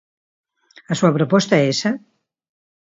[0.91, 1.91] ¿A súa proposta é esa?